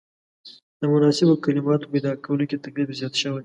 [0.79, 3.39] د مناسبو کلماتو په پیدا کولو کې تکلیف زیات شوی.